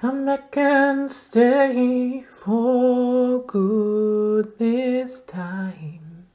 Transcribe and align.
Come 0.00 0.26
back 0.26 0.56
and 0.56 1.10
stay 1.10 2.24
for 2.44 3.42
good 3.42 4.56
this 4.56 5.24
time. 5.24 6.28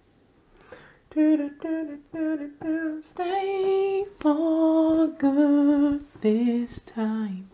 Stay 3.02 4.06
for 4.20 5.08
good 5.08 6.02
this 6.20 6.82
time. 6.82 7.50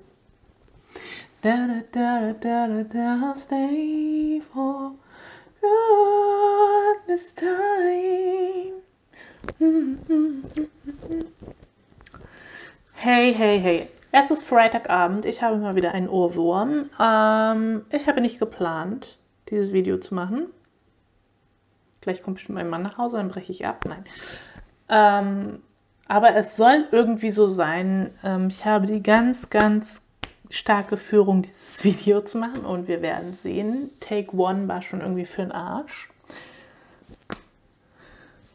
Da 1.44 1.68
da 1.68 1.82
da 1.92 2.32
da 2.34 2.66
da 2.66 2.84
da 2.84 3.34
stay 3.36 4.42
for 4.52 4.96
good 5.62 6.98
this 7.06 7.34
time. 7.34 8.82
Mm, 9.62 9.98
mm, 10.10 10.42
mm, 10.42 11.28
hey, 12.96 13.32
hey, 13.32 13.60
hey. 13.60 13.99
Es 14.12 14.32
ist 14.32 14.44
Freitagabend. 14.44 15.26
Ich 15.26 15.42
habe 15.42 15.58
mal 15.58 15.76
wieder 15.76 15.94
einen 15.94 16.10
Ohrwurm. 16.10 16.90
Ähm, 17.00 17.86
ich 17.92 18.08
habe 18.08 18.22
nicht 18.22 18.40
geplant, 18.40 19.18
dieses 19.50 19.72
Video 19.72 19.98
zu 19.98 20.16
machen. 20.16 20.48
Gleich 22.02 22.24
kommt 22.24 22.38
bestimmt 22.38 22.58
mein 22.58 22.70
Mann 22.70 22.82
nach 22.82 22.98
Hause, 22.98 23.18
dann 23.18 23.30
breche 23.30 23.52
ich 23.52 23.68
ab. 23.68 23.86
Nein. 23.88 24.06
Ähm, 24.90 25.62
aber 26.08 26.36
es 26.36 26.58
soll 26.58 26.88
irgendwie 26.92 27.30
so 27.32 27.46
sein. 27.46 28.10
Ähm, 28.24 28.48
ich 28.48 28.66
habe 28.66 28.88
die 28.88 29.04
ganz, 29.04 29.52
ganz 29.52 30.02
starke 30.50 30.98
Führung, 30.98 31.44
dieses 31.44 31.84
Video 31.84 32.22
zu 32.22 32.40
machen 32.40 32.66
und 32.66 32.88
wir 32.88 33.04
werden 33.04 33.38
sehen. 33.44 33.92
Take 34.00 34.36
One 34.36 34.68
war 34.68 34.82
schon 34.82 35.02
irgendwie 35.02 35.26
für 35.26 35.44
den 35.44 35.52
Arsch. 35.52 36.10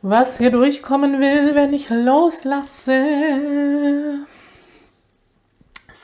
Was 0.03 0.39
hier 0.39 0.51
durchkommen 0.51 1.21
will, 1.21 1.55
wenn 1.55 1.73
ich 1.73 1.89
loslasse. 1.91 2.93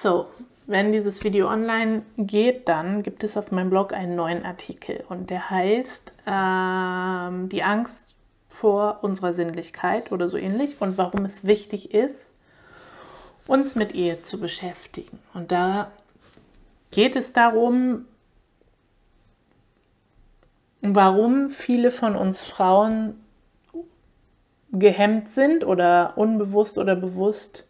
So, 0.03 0.29
wenn 0.67 0.93
dieses 0.93 1.25
Video 1.25 1.51
online 1.51 2.01
geht, 2.17 2.71
dann 2.71 3.03
gibt 3.03 3.23
es 3.23 3.37
auf 3.37 3.51
meinem 3.51 3.69
Blog 3.69 3.93
einen 3.93 4.17
neuen 4.17 4.47
Artikel 4.47 5.05
und 5.11 5.29
der 5.29 5.51
heißt 5.51 6.13
ähm, 6.27 7.51
Die 7.51 7.63
Angst 7.63 8.15
vor 8.49 9.01
unserer 9.03 9.35
Sinnlichkeit 9.35 10.11
oder 10.11 10.31
so 10.31 10.39
ähnlich 10.39 10.77
und 10.81 10.97
warum 10.97 11.27
es 11.27 11.45
wichtig 11.45 11.93
ist, 11.93 12.33
uns 13.47 13.75
mit 13.75 13.95
Ehe 13.95 14.23
zu 14.23 14.41
beschäftigen. 14.41 15.19
Und 15.35 15.53
da 15.53 15.91
geht 16.93 17.15
es 17.15 17.35
darum, 17.35 18.07
warum 20.81 21.51
viele 21.51 21.91
von 21.93 22.17
uns 22.17 22.43
Frauen 22.43 23.21
gehemmt 24.73 25.29
sind 25.29 25.63
oder 25.63 26.15
unbewusst 26.17 26.79
oder 26.79 26.97
bewusst 26.97 27.67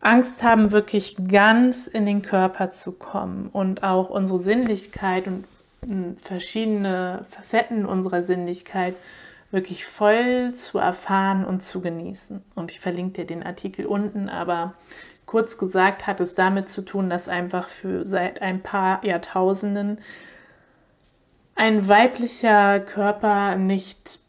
Angst 0.00 0.42
haben, 0.42 0.72
wirklich 0.72 1.16
ganz 1.28 1.86
in 1.86 2.06
den 2.06 2.22
Körper 2.22 2.70
zu 2.70 2.92
kommen 2.92 3.50
und 3.52 3.82
auch 3.82 4.08
unsere 4.08 4.40
Sinnlichkeit 4.40 5.26
und 5.26 5.44
hm, 5.86 6.16
verschiedene 6.16 7.26
Facetten 7.30 7.84
unserer 7.84 8.22
Sinnlichkeit 8.22 8.94
wirklich 9.50 9.84
voll 9.84 10.54
zu 10.54 10.78
erfahren 10.78 11.44
und 11.44 11.62
zu 11.62 11.80
genießen. 11.80 12.42
Und 12.54 12.70
ich 12.70 12.80
verlinke 12.80 13.20
dir 13.20 13.26
den 13.26 13.42
Artikel 13.42 13.84
unten, 13.84 14.28
aber 14.28 14.74
kurz 15.26 15.58
gesagt 15.58 16.06
hat 16.06 16.20
es 16.20 16.34
damit 16.34 16.68
zu 16.68 16.82
tun, 16.82 17.10
dass 17.10 17.28
einfach 17.28 17.68
für 17.68 18.06
seit 18.06 18.42
ein 18.42 18.62
paar 18.62 19.04
Jahrtausenden 19.04 19.98
ein 21.56 21.88
weiblicher 21.88 22.80
Körper 22.80 23.56
nicht 23.56 24.20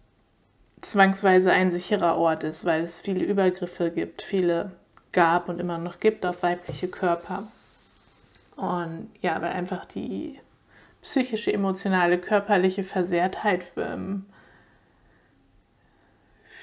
zwangsweise 0.82 1.52
ein 1.52 1.72
sicherer 1.72 2.18
Ort 2.18 2.44
ist, 2.44 2.66
weil 2.66 2.82
es 2.82 3.00
viele 3.00 3.24
Übergriffe 3.24 3.92
gibt, 3.92 4.22
viele 4.22 4.72
gab 5.12 5.50
und 5.50 5.60
immer 5.60 5.78
noch 5.78 6.00
gibt 6.00 6.26
auf 6.26 6.44
weibliche 6.44 6.88
Körper. 6.88 7.44
Und 8.56 9.10
ja, 9.22 9.42
weil 9.42 9.52
einfach 9.52 9.86
die 9.86 10.40
psychische, 11.02 11.52
emotionale, 11.52 12.18
körperliche 12.18 12.84
Versehrtheit 12.84 13.64
ähm, 13.78 14.26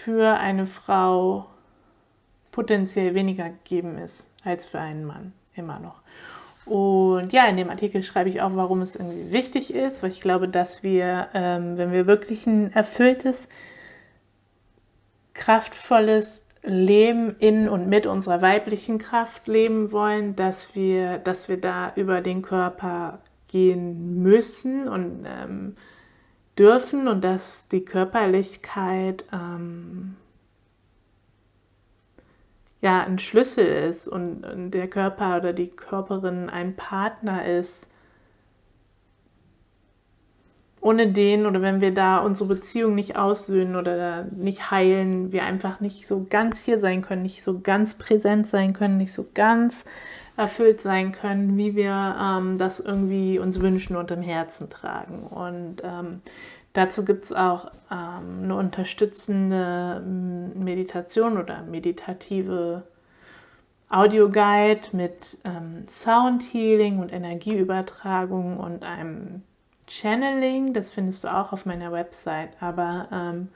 für 0.05 0.39
eine 0.39 0.67
Frau 0.67 1.47
potenziell 2.53 3.15
weniger 3.15 3.49
gegeben 3.49 3.99
ist 3.99 4.27
als 4.45 4.67
für 4.67 4.81
einen 4.81 5.05
Mann, 5.05 5.33
immer 5.55 5.79
noch. 5.79 6.01
Und 6.65 7.33
ja, 7.33 7.47
in 7.47 7.57
dem 7.57 7.71
Artikel 7.71 8.03
schreibe 8.03 8.29
ich 8.29 8.43
auch, 8.43 8.51
warum 8.55 8.83
es 8.83 8.95
irgendwie 8.95 9.33
wichtig 9.33 9.73
ist, 9.73 10.03
weil 10.03 10.11
ich 10.11 10.21
glaube, 10.21 10.49
dass 10.49 10.83
wir, 10.83 11.29
ähm, 11.35 11.79
wenn 11.79 11.93
wir 11.93 12.07
wirklich 12.07 12.47
ein 12.47 12.73
erfülltes, 12.73 13.49
kraftvolles 15.35 16.48
Leben 16.63 17.37
in 17.39 17.69
und 17.69 17.89
mit 17.89 18.07
unserer 18.07 18.43
weiblichen 18.43 18.99
Kraft 18.99 19.47
leben 19.47 19.93
wollen, 19.93 20.37
dass 20.37 20.75
wir, 20.75 21.19
dass 21.19 21.49
wir 21.49 21.61
da 21.61 21.93
über 21.97 22.21
den 22.21 22.43
Körper 22.43 23.21
gehen 23.49 24.23
müssen 24.23 24.89
und 24.89 25.27
ähm, 25.27 25.77
dürfen 26.59 27.09
und 27.09 27.23
dass 27.23 27.69
die 27.69 27.85
Körperlichkeit 27.85 29.25
ähm, 29.33 30.17
ja 32.81 33.03
ein 33.05 33.19
Schlüssel 33.19 33.67
ist 33.67 34.09
und, 34.09 34.45
und 34.45 34.71
der 34.73 34.89
Körper 34.89 35.39
oder 35.39 35.53
die 35.53 35.69
Körperin 35.69 36.51
ein 36.51 36.77
Partner 36.77 37.47
ist, 37.47 37.89
ohne 40.89 41.09
den 41.09 41.45
oder 41.45 41.61
wenn 41.61 41.83
wir 41.83 41.93
da 41.93 42.17
unsere 42.17 42.49
Beziehung 42.49 42.95
nicht 42.95 43.17
aussöhnen 43.17 43.77
oder 43.77 44.25
nicht 44.35 44.71
heilen, 44.71 45.33
wir 45.33 45.43
einfach 45.43 45.81
nicht 45.81 46.07
so 46.07 46.27
ganz 46.31 46.65
hier 46.65 46.81
sein 46.81 47.03
können, 47.03 47.21
nicht 47.21 47.43
so 47.43 47.61
ganz 47.61 47.97
präsent 47.97 48.47
sein 48.47 48.73
können, 48.73 48.97
nicht 48.97 49.13
so 49.13 49.27
ganz 49.35 49.85
erfüllt 50.39 50.81
sein 50.81 51.13
können, 51.13 51.59
wie 51.59 51.77
wir 51.77 52.17
ähm, 52.19 52.57
das 52.57 52.81
irgendwie 52.81 53.39
uns 53.39 53.61
wünschen 53.61 53.97
und 53.97 54.11
im 54.11 54.23
Herzen 54.23 54.71
tragen. 54.71 55.25
Und 55.25 55.83
ähm, 55.85 56.23
dazu 56.73 57.05
gibt 57.05 57.25
es 57.25 57.35
auch 57.35 57.71
ähm, 57.93 58.45
eine 58.45 58.57
unterstützende 58.57 60.03
Meditation 60.55 61.37
oder 61.37 61.65
meditative 61.65 62.85
Audioguide 63.91 64.89
mit 64.93 65.37
ähm, 65.45 65.85
Sound 65.87 66.45
Healing 66.45 66.99
und 66.99 67.13
Energieübertragung 67.13 68.57
und 68.57 68.85
einem 68.85 69.43
Channeling, 69.91 70.73
das 70.73 70.91
findest 70.91 71.25
du 71.25 71.29
auch 71.29 71.53
auf 71.53 71.67
meiner 71.67 71.93
Website, 71.93 72.51
aber 72.61 73.09
ähm, 73.13 73.49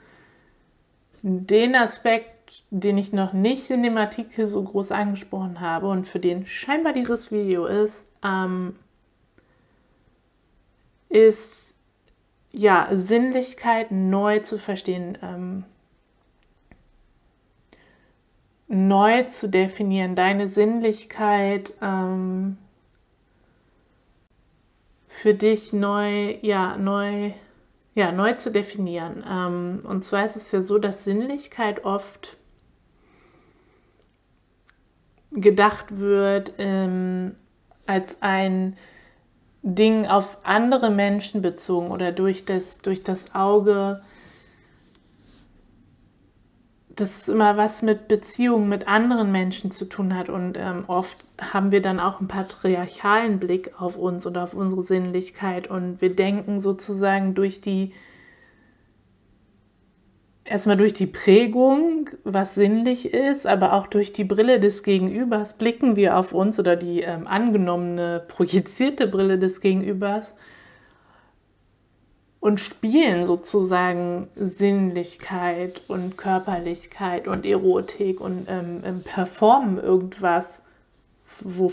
den 1.21 1.75
Aspekt, 1.75 2.63
den 2.69 2.97
ich 2.97 3.13
noch 3.13 3.33
nicht 3.33 3.69
in 3.69 3.81
dem 3.83 3.97
Artikel 3.97 4.47
so 4.47 4.61
groß 4.61 4.91
angesprochen 4.91 5.61
habe 5.61 5.87
und 5.87 6.07
für 6.07 6.19
den 6.19 6.45
scheinbar 6.45 6.93
dieses 6.93 7.31
Video 7.31 7.65
ist, 7.65 8.03
ähm, 8.23 8.75
ist 11.09 11.73
ja 12.51 12.89
Sinnlichkeit 12.91 13.91
neu 13.91 14.39
zu 14.39 14.59
verstehen, 14.59 15.17
ähm, 15.21 15.63
neu 18.67 19.23
zu 19.23 19.49
definieren, 19.49 20.15
deine 20.15 20.47
Sinnlichkeit 20.47 21.73
ähm, 21.81 22.57
für 25.13 25.33
dich 25.35 25.73
neu, 25.73 26.37
ja, 26.41 26.75
neu, 26.75 27.31
ja, 27.93 28.11
neu 28.11 28.33
zu 28.33 28.51
definieren. 28.51 29.23
Ähm, 29.29 29.81
und 29.83 30.03
zwar 30.03 30.25
ist 30.25 30.35
es 30.35 30.51
ja 30.51 30.63
so, 30.63 30.79
dass 30.79 31.03
Sinnlichkeit 31.03 31.85
oft 31.85 32.35
gedacht 35.31 35.97
wird 35.97 36.53
ähm, 36.57 37.35
als 37.85 38.21
ein 38.21 38.75
Ding 39.61 40.07
auf 40.07 40.39
andere 40.43 40.89
Menschen 40.89 41.41
bezogen 41.41 41.91
oder 41.91 42.11
durch 42.11 42.43
das, 42.43 42.79
durch 42.79 43.03
das 43.03 43.33
Auge 43.35 44.01
dass 46.95 47.21
es 47.21 47.27
immer 47.27 47.57
was 47.57 47.81
mit 47.81 48.07
Beziehungen 48.07 48.69
mit 48.69 48.87
anderen 48.87 49.31
Menschen 49.31 49.71
zu 49.71 49.85
tun 49.85 50.15
hat. 50.15 50.29
Und 50.29 50.57
ähm, 50.57 50.83
oft 50.87 51.17
haben 51.41 51.71
wir 51.71 51.81
dann 51.81 51.99
auch 51.99 52.19
einen 52.19 52.27
patriarchalen 52.27 53.39
Blick 53.39 53.71
auf 53.79 53.97
uns 53.97 54.25
und 54.25 54.37
auf 54.37 54.53
unsere 54.53 54.83
Sinnlichkeit. 54.83 55.69
Und 55.69 56.01
wir 56.01 56.15
denken 56.15 56.59
sozusagen 56.59 57.33
durch 57.33 57.61
die, 57.61 57.93
erstmal 60.45 60.77
durch 60.77 60.93
die 60.93 61.07
Prägung, 61.07 62.11
was 62.23 62.53
sinnlich 62.53 63.11
ist, 63.11 63.47
aber 63.47 63.73
auch 63.73 63.87
durch 63.87 64.13
die 64.13 64.25
Brille 64.25 64.59
des 64.59 64.83
Gegenübers 64.83 65.57
blicken 65.57 65.95
wir 65.95 66.17
auf 66.17 66.31
uns 66.31 66.59
oder 66.59 66.75
die 66.75 67.01
ähm, 67.01 67.25
angenommene, 67.25 68.23
projizierte 68.27 69.07
Brille 69.07 69.39
des 69.39 69.61
Gegenübers 69.61 70.35
und 72.43 72.59
spielen 72.59 73.25
sozusagen 73.25 74.27
Sinnlichkeit 74.35 75.79
und 75.87 76.17
Körperlichkeit 76.17 77.29
und 77.29 77.45
Erotik 77.45 78.19
und 78.19 78.47
ähm, 78.49 78.81
ähm, 78.83 79.01
performen 79.01 79.81
irgendwas, 79.81 80.59
wo, 81.39 81.71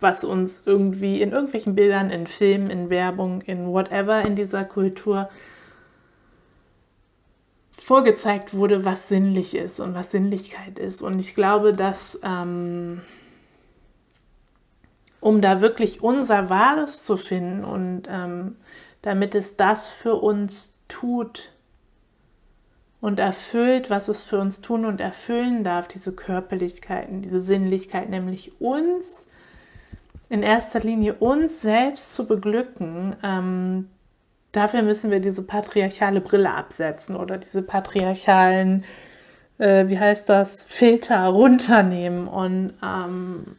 was 0.00 0.24
uns 0.24 0.62
irgendwie 0.66 1.22
in 1.22 1.30
irgendwelchen 1.30 1.76
Bildern, 1.76 2.10
in 2.10 2.26
Filmen, 2.26 2.70
in 2.70 2.90
Werbung, 2.90 3.40
in 3.42 3.68
whatever 3.68 4.22
in 4.22 4.34
dieser 4.34 4.64
Kultur 4.64 5.28
vorgezeigt 7.78 8.52
wurde, 8.52 8.84
was 8.84 9.08
sinnlich 9.08 9.54
ist 9.54 9.78
und 9.78 9.94
was 9.94 10.10
Sinnlichkeit 10.10 10.76
ist. 10.76 11.02
Und 11.02 11.20
ich 11.20 11.36
glaube, 11.36 11.72
dass 11.72 12.18
ähm, 12.24 13.00
um 15.20 15.40
da 15.40 15.60
wirklich 15.60 16.02
unser 16.02 16.50
Wahres 16.50 17.04
zu 17.04 17.16
finden 17.16 17.64
und 17.64 18.08
ähm, 18.10 18.56
damit 19.06 19.36
es 19.36 19.54
das 19.56 19.86
für 19.86 20.16
uns 20.16 20.80
tut 20.88 21.52
und 23.00 23.20
erfüllt, 23.20 23.88
was 23.88 24.08
es 24.08 24.24
für 24.24 24.40
uns 24.40 24.62
tun 24.62 24.84
und 24.84 25.00
erfüllen 25.00 25.62
darf, 25.62 25.86
diese 25.86 26.10
Körperlichkeiten, 26.10 27.22
diese 27.22 27.38
Sinnlichkeit, 27.38 28.10
nämlich 28.10 28.60
uns, 28.60 29.28
in 30.28 30.42
erster 30.42 30.80
Linie 30.80 31.14
uns 31.14 31.62
selbst 31.62 32.16
zu 32.16 32.26
beglücken, 32.26 33.14
ähm, 33.22 33.88
dafür 34.50 34.82
müssen 34.82 35.12
wir 35.12 35.20
diese 35.20 35.44
patriarchale 35.44 36.20
Brille 36.20 36.50
absetzen 36.50 37.14
oder 37.14 37.38
diese 37.38 37.62
patriarchalen, 37.62 38.82
äh, 39.58 39.86
wie 39.86 40.00
heißt 40.00 40.28
das, 40.28 40.64
Filter 40.64 41.26
runternehmen 41.26 42.26
und 42.26 42.74
ähm, 42.82 43.56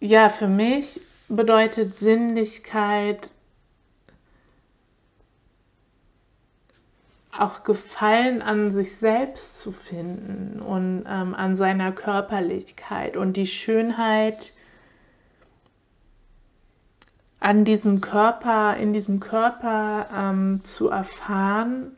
ja, 0.00 0.30
für 0.30 0.48
mich 0.48 1.02
bedeutet 1.28 1.96
Sinnlichkeit 1.96 3.30
auch 7.36 7.64
Gefallen 7.64 8.42
an 8.42 8.70
sich 8.70 8.96
selbst 8.96 9.58
zu 9.58 9.72
finden 9.72 10.60
und 10.60 11.04
ähm, 11.08 11.34
an 11.34 11.56
seiner 11.56 11.90
Körperlichkeit 11.92 13.16
und 13.16 13.36
die 13.36 13.46
Schönheit 13.46 14.52
an 17.40 17.64
diesem 17.64 18.00
Körper, 18.00 18.76
in 18.76 18.92
diesem 18.92 19.20
Körper 19.20 20.06
ähm, 20.14 20.62
zu 20.64 20.88
erfahren, 20.88 21.96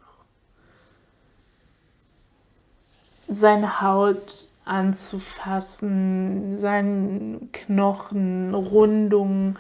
seine 3.29 3.81
Haut 3.81 4.46
anzufassen, 4.67 6.59
seinen 6.59 7.51
Knochen, 7.53 8.55
Rundungen 8.55 9.59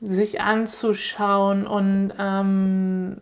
sich 0.00 0.40
anzuschauen 0.40 1.66
und 1.66 2.12
ähm, 2.18 3.20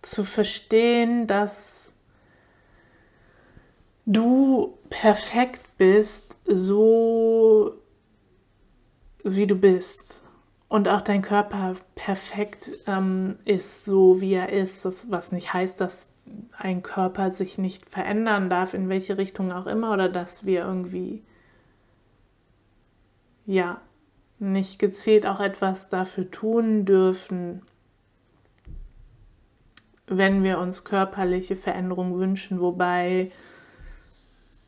zu 0.00 0.24
verstehen, 0.24 1.26
dass 1.26 1.90
du 4.06 4.78
perfekt 4.88 5.76
bist, 5.76 6.36
so 6.46 7.74
wie 9.22 9.46
du 9.46 9.54
bist. 9.54 10.22
Und 10.68 10.88
auch 10.88 11.00
dein 11.00 11.22
Körper 11.22 11.76
perfekt 11.94 12.70
ähm, 12.86 13.38
ist, 13.44 13.84
so 13.84 14.20
wie 14.20 14.34
er 14.34 14.52
ist. 14.52 14.86
Was 15.08 15.32
nicht 15.32 15.52
heißt, 15.52 15.80
dass 15.80 16.07
ein 16.56 16.82
Körper 16.82 17.30
sich 17.30 17.58
nicht 17.58 17.88
verändern 17.88 18.50
darf, 18.50 18.74
in 18.74 18.88
welche 18.88 19.18
Richtung 19.18 19.52
auch 19.52 19.66
immer, 19.66 19.92
oder 19.92 20.08
dass 20.08 20.44
wir 20.44 20.62
irgendwie, 20.62 21.22
ja, 23.46 23.80
nicht 24.38 24.78
gezielt 24.78 25.26
auch 25.26 25.40
etwas 25.40 25.88
dafür 25.88 26.30
tun 26.30 26.84
dürfen, 26.84 27.62
wenn 30.06 30.42
wir 30.42 30.58
uns 30.58 30.84
körperliche 30.84 31.56
Veränderungen 31.56 32.18
wünschen, 32.18 32.60
wobei, 32.60 33.30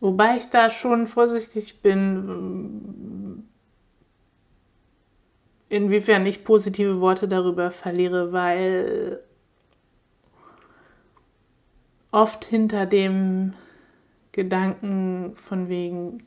wobei 0.01 0.37
ich 0.37 0.51
da 0.51 0.71
schon 0.71 1.07
vorsichtig 1.07 1.83
bin, 1.83 3.49
inwiefern 5.69 6.27
ich 6.27 6.45
positive 6.45 7.01
Worte 7.01 7.29
darüber 7.29 7.71
verliere, 7.71 8.33
weil 8.33 9.21
oft 12.11 12.45
hinter 12.45 12.87
dem 12.87 13.55
Gedanken 14.33 15.35
von 15.37 15.69
wegen, 15.69 16.25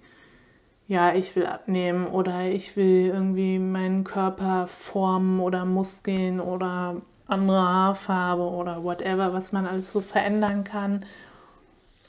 ja, 0.87 1.13
ich 1.13 1.35
will 1.35 1.45
abnehmen 1.45 2.07
oder 2.07 2.47
ich 2.47 2.75
will 2.75 3.11
irgendwie 3.13 3.59
meinen 3.59 4.03
Körper 4.03 4.67
formen 4.67 5.39
oder 5.39 5.65
Muskeln 5.65 6.39
oder 6.39 7.01
andere 7.27 7.61
Haarfarbe 7.61 8.43
oder 8.43 8.83
whatever, 8.83 9.33
was 9.33 9.51
man 9.51 9.65
alles 9.65 9.93
so 9.93 10.01
verändern 10.01 10.63
kann. 10.63 11.05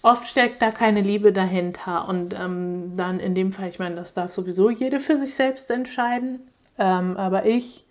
Oft 0.03 0.27
steckt 0.27 0.61
da 0.61 0.71
keine 0.71 1.01
Liebe 1.01 1.33
dahinter 1.33 2.09
und 2.09 2.35
ähm, 2.35 2.97
dann 2.97 3.21
in 3.21 3.35
dem 3.35 3.53
Fall, 3.53 3.69
ich 3.69 3.79
meine, 3.79 3.95
das 3.95 4.13
darf 4.13 4.33
sowieso 4.33 4.69
jede 4.69 5.01
für 5.01 5.19
sich 5.19 5.35
selbst 5.35 5.71
entscheiden, 5.71 6.41
ähm, 6.79 7.17
aber 7.17 7.47
ich, 7.47 7.87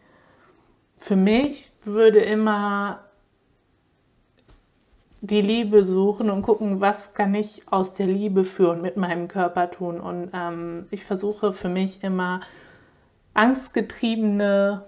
für 0.97 1.15
mich, 1.15 1.71
würde 1.85 2.19
immer 2.19 2.99
die 5.25 5.41
Liebe 5.41 5.85
suchen 5.85 6.29
und 6.29 6.41
gucken, 6.41 6.81
was 6.81 7.13
kann 7.13 7.33
ich 7.33 7.63
aus 7.71 7.93
der 7.93 8.07
Liebe 8.07 8.43
führen 8.43 8.81
mit 8.81 8.97
meinem 8.97 9.29
Körper 9.29 9.71
tun. 9.71 10.01
Und 10.01 10.31
ähm, 10.33 10.87
ich 10.91 11.05
versuche 11.05 11.53
für 11.53 11.69
mich 11.69 12.03
immer 12.03 12.41
angstgetriebene 13.33 14.83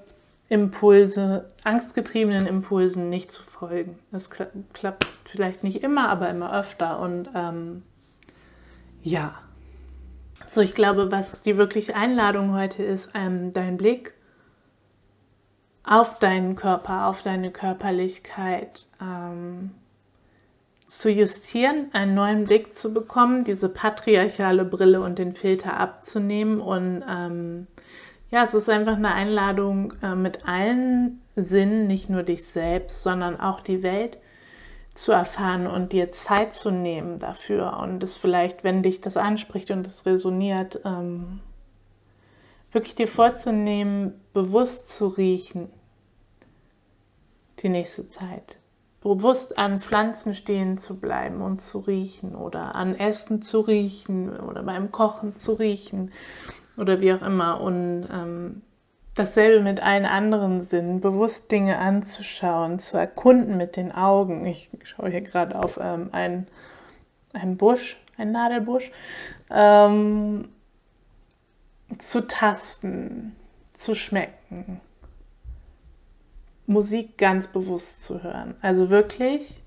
Impulse, 0.50 1.50
angstgetriebenen 1.64 2.48
Impulsen 2.48 3.10
nicht 3.10 3.32
zu 3.32 3.44
folgen. 3.44 3.98
Das 4.12 4.30
klappt 4.30 5.08
vielleicht 5.24 5.64
nicht 5.64 5.82
immer, 5.82 6.10
aber 6.10 6.30
immer 6.30 6.54
öfter. 6.60 7.00
Und 7.00 7.30
ähm, 7.34 7.84
ja, 9.04 9.36
so 10.48 10.60
ich 10.60 10.76
glaube, 10.76 11.14
was 11.14 11.40
die 11.44 11.56
wirkliche 11.56 11.96
Einladung 11.96 12.54
heute 12.54 12.84
ist, 12.84 13.12
ähm, 13.14 13.54
dein 13.54 13.78
Blick 13.78 14.14
auf 15.86 16.20
deinen 16.20 16.58
Körper, 16.58 17.08
auf 17.08 17.22
deine 17.22 17.52
Körperlichkeit 17.52 18.88
ähm, 19.02 19.72
zu 20.86 21.10
justieren, 21.10 21.88
einen 21.94 22.14
neuen 22.14 22.44
Blick 22.44 22.76
zu 22.78 22.94
bekommen, 22.94 23.44
diese 23.44 23.70
patriarchale 23.70 24.66
Brille 24.66 25.02
und 25.02 25.18
den 25.18 25.34
Filter 25.34 25.78
abzunehmen 25.78 26.60
und 26.62 27.04
ähm, 27.10 27.68
ja, 28.32 28.44
es 28.44 28.54
ist 28.54 28.70
einfach 28.70 28.96
eine 28.96 29.14
Einladung 29.14 29.94
äh, 30.02 30.16
mit 30.16 30.48
allen 30.48 31.22
Sinnen, 31.36 31.88
nicht 31.88 32.10
nur 32.10 32.24
dich 32.24 32.46
selbst, 32.46 33.04
sondern 33.04 33.40
auch 33.40 33.62
die 33.62 33.84
Welt 33.84 34.18
zu 34.94 35.12
erfahren 35.12 35.68
und 35.68 35.92
dir 35.92 36.12
Zeit 36.12 36.54
zu 36.54 36.72
nehmen 36.72 37.20
dafür 37.20 37.78
und 37.78 38.04
es 38.04 38.16
vielleicht, 38.16 38.64
wenn 38.64 38.84
dich 38.84 39.02
das 39.02 39.18
anspricht 39.18 39.72
und 39.72 39.86
es 39.86 40.06
resoniert, 40.06 40.82
ähm, 40.86 41.42
wirklich 42.72 42.96
dir 42.96 43.08
vorzunehmen, 43.08 44.14
bewusst 44.34 44.90
zu 44.90 45.08
riechen 45.08 45.70
die 47.60 47.70
nächste 47.70 48.08
Zeit. 48.08 48.58
Bewusst 49.06 49.60
an 49.60 49.82
Pflanzen 49.82 50.34
stehen 50.34 50.80
zu 50.80 51.00
bleiben 51.00 51.44
und 51.44 51.62
zu 51.62 51.78
riechen 51.78 52.34
oder 52.34 52.74
an 52.74 52.96
Essen 52.96 53.44
zu 53.44 53.60
riechen 53.60 54.36
oder 54.36 54.64
beim 54.64 54.92
Kochen 54.92 55.36
zu 55.36 55.54
riechen 55.54 56.12
oder 56.76 57.00
wie 57.02 57.14
auch 57.14 57.22
immer. 57.22 57.62
Und 57.62 58.08
ähm, 58.12 58.64
dasselbe 59.14 59.64
mit 59.64 59.80
allen 59.80 60.08
anderen 60.08 60.62
Sinnen, 60.62 61.02
bewusst 61.02 61.52
Dinge 61.52 61.78
anzuschauen, 61.78 62.80
zu 62.80 62.98
erkunden 62.98 63.58
mit 63.58 63.76
den 63.76 63.92
Augen. 63.92 64.44
Ich 64.48 64.72
schaue 64.84 65.12
hier 65.12 65.22
gerade 65.22 65.56
auf 65.56 65.78
ähm, 65.80 66.10
einen, 66.12 66.48
einen 67.34 67.58
Busch, 67.58 67.98
einen 68.18 68.32
Nadelbusch. 68.32 68.90
Ähm, 69.52 70.50
zu 72.00 72.28
tasten, 72.28 73.36
zu 73.76 73.94
schmecken, 73.94 74.82
Musik 76.68 77.18
ganz 77.18 77.48
bewusst 77.48 78.04
zu 78.04 78.24
hören. 78.24 78.56
Also 78.62 78.90
wirklich 78.90 79.62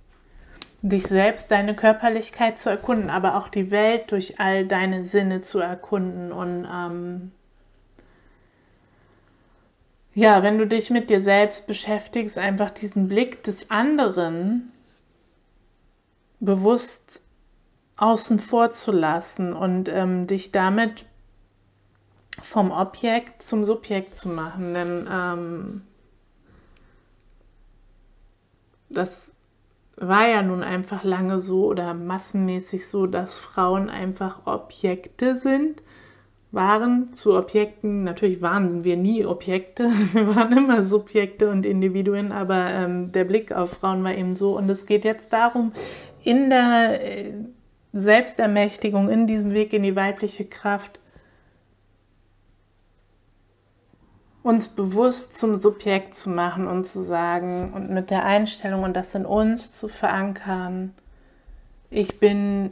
dich 0.82 1.06
selbst, 1.06 1.50
deine 1.50 1.74
Körperlichkeit 1.74 2.58
zu 2.58 2.70
erkunden, 2.70 3.10
aber 3.10 3.36
auch 3.36 3.48
die 3.48 3.70
Welt 3.70 4.10
durch 4.12 4.38
all 4.38 4.66
deine 4.66 5.04
Sinne 5.04 5.42
zu 5.42 5.58
erkunden. 5.58 6.32
Und 6.32 6.66
ähm, 6.72 7.32
ja, 10.14 10.42
wenn 10.42 10.58
du 10.58 10.66
dich 10.66 10.90
mit 10.90 11.10
dir 11.10 11.20
selbst 11.20 11.66
beschäftigst, 11.66 12.38
einfach 12.38 12.70
diesen 12.70 13.08
Blick 13.08 13.42
des 13.44 13.70
anderen 13.70 14.72
bewusst 16.40 17.22
außen 17.96 18.38
vor 18.38 18.70
zu 18.70 18.92
lassen 18.92 19.52
und 19.52 19.88
ähm, 19.88 20.28
dich 20.28 20.52
damit 20.52 21.04
vom 22.40 22.70
Objekt 22.70 23.42
zum 23.42 23.64
Subjekt 23.64 24.16
zu 24.16 24.28
machen. 24.28 24.74
Denn 24.74 25.08
ähm, 25.10 25.82
das 28.98 29.32
war 29.96 30.28
ja 30.28 30.42
nun 30.42 30.62
einfach 30.62 31.04
lange 31.04 31.40
so 31.40 31.66
oder 31.66 31.94
massenmäßig 31.94 32.88
so, 32.88 33.06
dass 33.06 33.38
Frauen 33.38 33.90
einfach 33.90 34.46
Objekte 34.46 35.36
sind, 35.36 35.82
waren 36.50 37.12
zu 37.14 37.36
Objekten, 37.36 38.04
natürlich 38.04 38.40
waren 38.40 38.84
wir 38.84 38.96
nie 38.96 39.24
Objekte, 39.26 39.90
wir 40.12 40.34
waren 40.34 40.56
immer 40.56 40.84
Subjekte 40.84 41.50
und 41.50 41.66
Individuen, 41.66 42.32
aber 42.32 42.70
ähm, 42.70 43.12
der 43.12 43.24
Blick 43.24 43.52
auf 43.52 43.70
Frauen 43.70 44.04
war 44.04 44.14
eben 44.14 44.34
so. 44.34 44.56
Und 44.56 44.68
es 44.70 44.86
geht 44.86 45.04
jetzt 45.04 45.32
darum, 45.32 45.72
in 46.22 46.48
der 46.50 47.04
äh, 47.04 47.34
Selbstermächtigung, 47.92 49.08
in 49.08 49.26
diesem 49.26 49.52
Weg 49.52 49.72
in 49.72 49.82
die 49.82 49.96
weibliche 49.96 50.44
Kraft, 50.44 51.00
uns 54.48 54.68
bewusst 54.68 55.38
zum 55.38 55.58
Subjekt 55.58 56.16
zu 56.16 56.30
machen 56.30 56.66
und 56.66 56.86
zu 56.86 57.02
sagen 57.02 57.70
und 57.74 57.90
mit 57.90 58.08
der 58.08 58.24
Einstellung 58.24 58.82
und 58.82 58.96
das 58.96 59.14
in 59.14 59.26
uns 59.26 59.74
zu 59.74 59.88
verankern, 59.88 60.94
ich 61.90 62.18
bin 62.18 62.70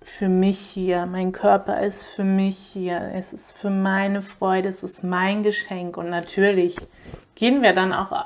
für 0.00 0.30
mich 0.30 0.58
hier, 0.58 1.04
mein 1.04 1.32
Körper 1.32 1.82
ist 1.82 2.04
für 2.04 2.24
mich 2.24 2.56
hier, 2.56 3.12
es 3.14 3.34
ist 3.34 3.52
für 3.52 3.68
meine 3.68 4.22
Freude, 4.22 4.70
es 4.70 4.82
ist 4.82 5.04
mein 5.04 5.42
Geschenk 5.42 5.98
und 5.98 6.08
natürlich 6.08 6.76
gehen 7.34 7.60
wir 7.60 7.74
dann 7.74 7.92
auch 7.92 8.24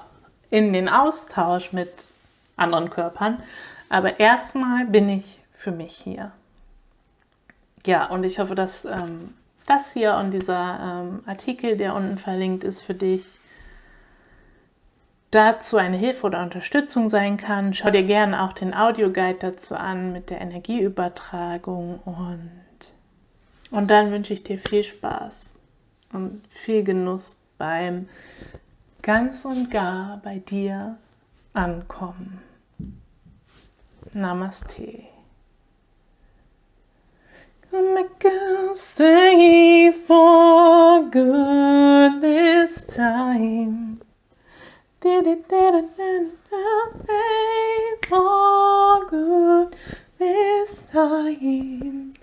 in 0.50 0.72
den 0.72 0.88
Austausch 0.88 1.72
mit 1.72 1.90
anderen 2.56 2.88
Körpern, 2.90 3.42
aber 3.88 4.20
erstmal 4.20 4.86
bin 4.86 5.08
ich 5.08 5.40
für 5.52 5.72
mich 5.72 5.96
hier. 5.96 6.30
Ja, 7.84 8.06
und 8.06 8.22
ich 8.22 8.38
hoffe, 8.38 8.54
dass 8.54 8.84
ähm, 8.84 9.34
das 9.66 9.92
hier 9.92 10.14
und 10.16 10.30
dieser 10.30 10.78
ähm, 10.80 11.22
Artikel, 11.26 11.76
der 11.76 11.94
unten 11.94 12.18
verlinkt 12.18 12.64
ist, 12.64 12.80
für 12.80 12.94
dich 12.94 13.22
dazu 15.30 15.76
eine 15.76 15.96
Hilfe 15.96 16.26
oder 16.26 16.42
Unterstützung 16.42 17.08
sein 17.08 17.36
kann. 17.36 17.74
Schau 17.74 17.90
dir 17.90 18.04
gerne 18.04 18.42
auch 18.42 18.52
den 18.52 18.74
Audioguide 18.74 19.38
dazu 19.38 19.74
an 19.74 20.12
mit 20.12 20.30
der 20.30 20.40
Energieübertragung 20.40 22.00
und, 22.04 22.50
und 23.70 23.90
dann 23.90 24.10
wünsche 24.12 24.32
ich 24.32 24.44
dir 24.44 24.58
viel 24.58 24.84
Spaß 24.84 25.58
und 26.12 26.42
viel 26.50 26.84
Genuss 26.84 27.36
beim 27.58 28.08
ganz 29.02 29.44
und 29.44 29.70
gar 29.70 30.18
bei 30.22 30.38
dir 30.38 30.96
ankommen. 31.52 32.40
Namaste. 34.12 35.15
Come 37.76 38.74
stay 38.74 39.90
for 39.90 41.02
good 41.10 42.22
this 42.22 42.86
time. 42.86 44.00
Did 45.02 45.26
it, 45.26 45.46
did 45.46 45.74
it, 45.74 45.96
did 45.98 46.32
it, 47.06 48.06
for 48.08 49.06
good 49.10 49.76
this 50.18 50.86
time. 50.90 52.14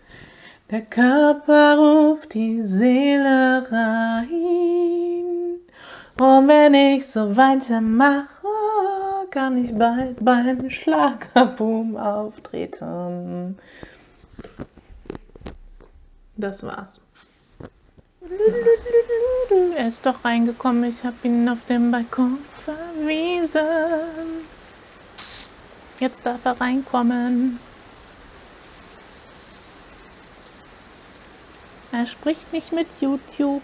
Der 0.71 0.81
Körper 0.81 1.77
ruft 1.77 2.33
die 2.33 2.63
Seele 2.63 3.63
rein. 3.71 5.59
Und 6.19 6.47
wenn 6.47 6.73
ich 6.73 7.05
so 7.05 7.37
weitermache, 7.37 8.47
kann 9.29 9.63
ich 9.63 9.75
bald 9.75 10.25
beim 10.25 10.67
Schlagerboom 10.67 11.95
auftreten. 11.95 13.59
Das 16.35 16.63
war's. 16.63 16.99
Er 19.75 19.87
ist 19.87 20.05
doch 20.05 20.23
reingekommen, 20.23 20.85
ich 20.85 21.03
habe 21.03 21.15
ihn 21.23 21.47
auf 21.49 21.63
dem 21.67 21.91
Balkon 21.91 22.39
verwiesen. 22.63 23.61
Jetzt 25.99 26.25
darf 26.25 26.43
er 26.43 26.59
reinkommen. 26.59 27.59
Er 31.91 32.07
spricht 32.07 32.51
nicht 32.51 32.71
mit 32.71 32.87
YouTube. 32.99 33.61